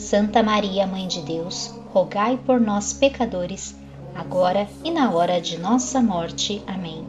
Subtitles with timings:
[0.00, 3.76] Santa Maria, Mãe de Deus, rogai por nós, pecadores,
[4.14, 6.62] agora e na hora de nossa morte.
[6.66, 7.04] Amém.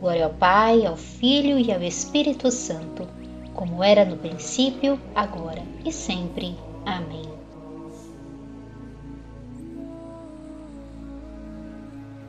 [0.00, 3.06] Glória ao Pai, ao Filho e ao Espírito Santo
[3.54, 6.56] como era no princípio, agora e sempre.
[6.84, 7.22] Amém.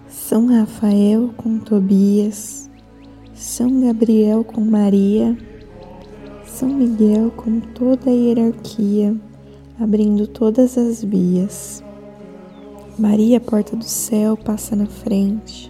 [0.07, 2.69] São Rafael com Tobias,
[3.33, 5.35] São Gabriel com Maria,
[6.45, 9.15] São Miguel com toda a hierarquia,
[9.79, 11.83] abrindo todas as vias.
[12.97, 15.69] Maria, porta do céu, passa na frente.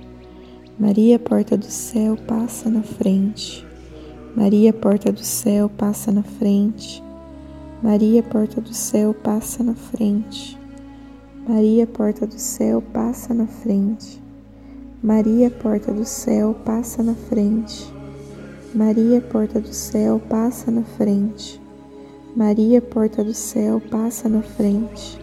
[0.80, 3.66] Maria, porta do céu, passa na frente.
[4.36, 7.04] Maria, porta do céu, passa na frente.
[7.82, 10.58] Maria, porta do céu, passa na frente.
[11.48, 14.22] Maria, porta do céu, passa na frente.
[15.02, 17.92] Maria, porta do céu, passa na frente.
[18.74, 21.65] Maria, porta do céu, passa na frente.
[22.36, 25.18] Maria, porta do céu, passa na frente.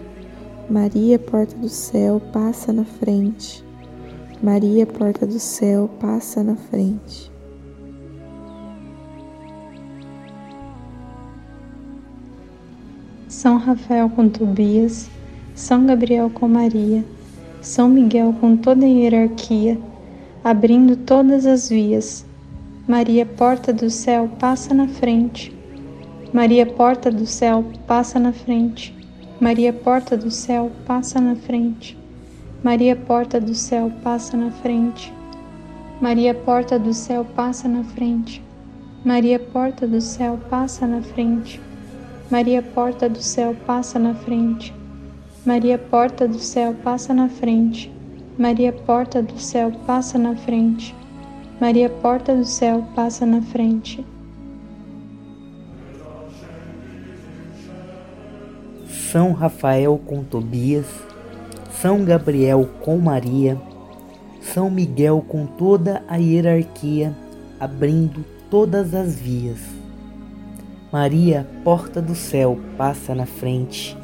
[0.71, 3.63] Maria, porta do céu, passa na frente.
[4.43, 7.31] Maria, porta do céu, passa na frente.
[13.29, 15.11] São Rafael com Tobias,
[15.55, 17.05] São Gabriel com Maria,
[17.61, 19.79] São Miguel com toda a hierarquia,
[20.43, 22.25] abrindo todas as vias.
[22.89, 25.62] Maria, porta do céu, passa na frente.
[26.33, 28.95] Maria, porta do céu, passa na frente.
[29.39, 31.95] Maria, porta do céu, passa na frente.
[32.65, 35.13] Maria, porta do céu, passa na frente.
[36.01, 38.43] Maria, porta do céu, passa na frente.
[39.05, 41.61] Maria, porta do céu, passa na frente.
[42.31, 44.75] Maria, porta do céu, passa na frente.
[45.45, 47.93] Maria, porta do céu, passa na frente.
[48.39, 50.95] Maria, porta do céu, passa na frente.
[51.61, 54.03] Maria, porta do céu, passa na frente.
[59.13, 60.87] São Rafael com Tobias,
[61.71, 63.61] São Gabriel com Maria,
[64.41, 67.15] São Miguel com toda a hierarquia,
[67.61, 69.59] abrindo todas as vias.
[70.91, 73.95] Maria, porta do céu, passa na frente.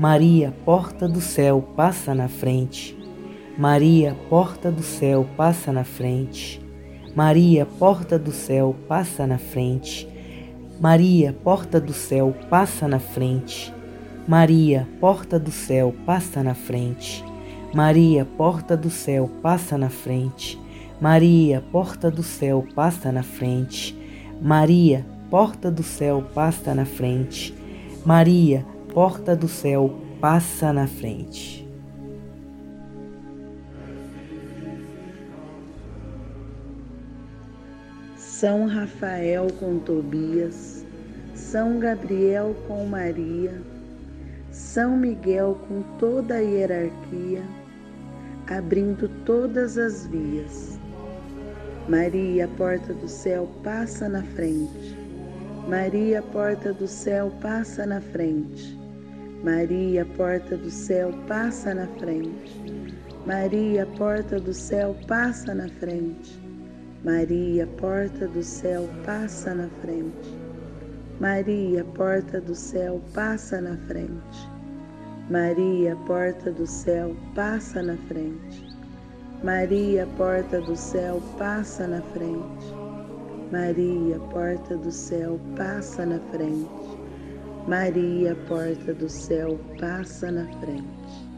[0.00, 2.96] Maria, porta do céu, passa na frente.
[3.58, 6.58] Maria, porta do céu, passa na frente.
[7.14, 10.08] Maria, porta do céu, passa na frente.
[10.80, 13.76] Maria, porta do céu, passa na frente.
[14.28, 17.24] Maria, porta do céu, passa na frente.
[17.72, 20.60] Maria, porta do céu, passa na frente.
[21.00, 23.96] Maria, porta do céu, passa na frente.
[24.38, 27.54] Maria, porta do céu, passa na frente.
[28.04, 31.66] Maria, porta do céu, passa na frente.
[38.14, 40.84] São Rafael com Tobias,
[41.34, 43.77] São Gabriel com Maria,
[44.78, 47.42] São Miguel com toda a hierarquia,
[48.46, 50.78] abrindo todas as vias.
[51.88, 54.96] Maria, porta do céu, passa na frente.
[55.68, 58.78] Maria, porta do céu, passa na frente.
[59.42, 62.64] Maria, porta do céu, passa na frente.
[63.26, 66.40] Maria, porta do céu, passa na frente.
[67.04, 70.38] Maria, porta do céu, passa na frente.
[71.18, 74.57] Maria, porta do céu, passa na frente.
[75.30, 78.66] Maria, porta do céu, passa na frente.
[79.44, 82.74] Maria, porta do céu, passa na frente.
[83.52, 86.98] Maria, porta do céu, passa na frente.
[87.66, 91.28] Maria, porta do céu, passa na frente.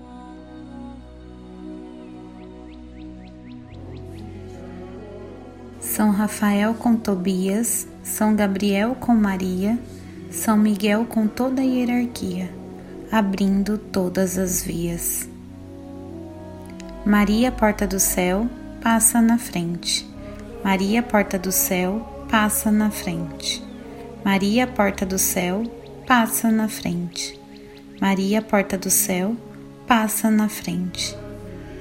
[5.80, 9.76] São Rafael com Tobias, São Gabriel com Maria,
[10.30, 12.59] São Miguel com toda a hierarquia,
[13.10, 15.28] abrindo todas as vias.
[17.04, 18.48] Maria, porta do céu,
[18.80, 20.08] passa na frente.
[20.62, 23.62] Maria, porta do céu, passa na frente.
[24.24, 25.64] Maria, porta do céu,
[26.06, 27.40] passa na frente.
[28.00, 29.36] Maria, porta do céu,
[29.86, 31.16] passa na frente.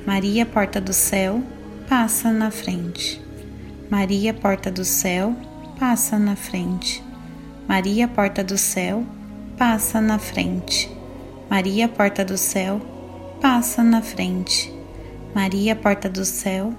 [0.08, 1.44] Maria, porta do céu,
[1.88, 3.22] passa na frente.
[3.90, 5.36] Maria, porta do céu,
[5.80, 7.04] passa na frente.
[7.68, 9.06] Maria, porta do céu,
[9.58, 10.99] passa na frente.
[11.50, 12.80] Maria, porta do céu,
[13.42, 14.72] passa na frente.
[15.34, 16.72] Maria, porta do céu,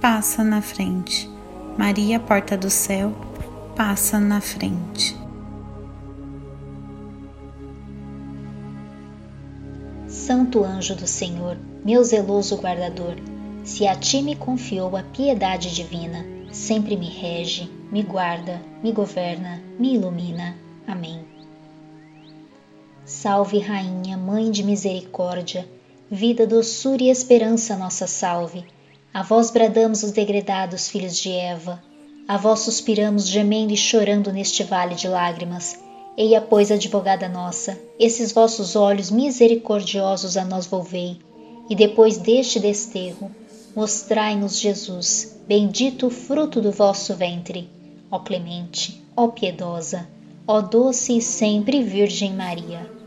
[0.00, 1.30] passa na frente.
[1.78, 3.12] Maria, porta do céu,
[3.76, 5.16] passa na frente.
[10.08, 13.14] Santo anjo do Senhor, meu zeloso guardador,
[13.62, 19.62] se a ti me confiou a piedade divina, sempre me rege, me guarda, me governa,
[19.78, 20.56] me ilumina.
[20.88, 21.27] Amém.
[23.08, 25.66] Salve, Rainha, Mãe de Misericórdia
[26.10, 28.66] Vida, doçura e esperança, nossa salve.
[29.14, 31.82] A vós bradamos os degredados filhos de Eva.
[32.28, 35.78] A vós suspiramos, gemendo e chorando neste vale de lágrimas.
[36.18, 41.16] Eia, pois, advogada nossa, esses vossos olhos misericordiosos a nós volvei,
[41.70, 43.30] e depois deste desterro,
[43.74, 47.70] mostrai-nos Jesus, bendito o fruto do vosso ventre.
[48.10, 50.06] Ó clemente, ó piedosa,
[50.46, 52.97] ó doce e sempre Virgem Maria,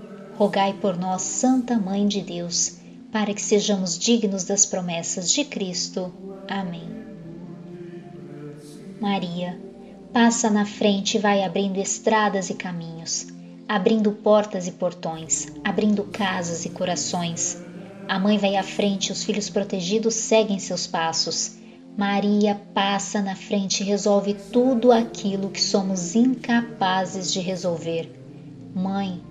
[0.42, 2.80] rogai por nós, Santa Mãe de Deus
[3.12, 6.12] para que sejamos dignos das promessas de Cristo.
[6.48, 6.90] Amém.
[9.00, 9.62] Maria,
[10.12, 13.28] passa na frente e vai abrindo estradas e caminhos,
[13.68, 17.62] abrindo portas e portões, abrindo casas e corações.
[18.08, 21.56] A mãe vai à frente, os filhos protegidos seguem seus passos.
[21.96, 28.12] Maria passa na frente e resolve tudo aquilo que somos incapazes de resolver.
[28.74, 29.22] Mãe,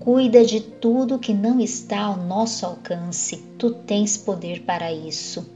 [0.00, 5.46] Cuida de tudo que não está ao nosso alcance, tu tens poder para isso.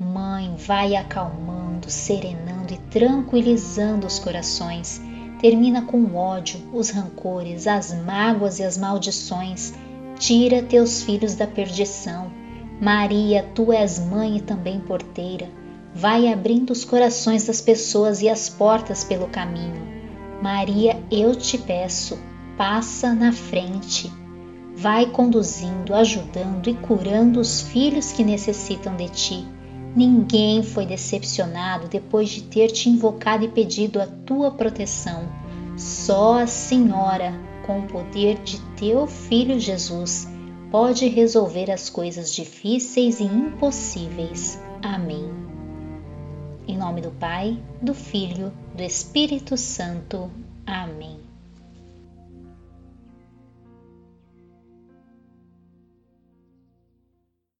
[0.00, 4.98] Mãe, vai acalmando, serenando e tranquilizando os corações.
[5.42, 9.74] Termina com o ódio, os rancores, as mágoas e as maldições.
[10.18, 12.32] Tira teus filhos da perdição.
[12.80, 15.50] Maria, tu és mãe e também porteira.
[15.94, 19.86] Vai abrindo os corações das pessoas e as portas pelo caminho.
[20.40, 22.18] Maria, eu te peço,
[22.62, 24.08] passa na frente,
[24.76, 29.44] vai conduzindo, ajudando e curando os filhos que necessitam de ti.
[29.96, 35.28] Ninguém foi decepcionado depois de ter te invocado e pedido a tua proteção.
[35.76, 37.34] Só a Senhora,
[37.66, 40.28] com o poder de teu Filho Jesus,
[40.70, 44.56] pode resolver as coisas difíceis e impossíveis.
[44.80, 45.28] Amém.
[46.68, 50.30] Em nome do Pai, do Filho, do Espírito Santo.
[50.64, 51.21] Amém.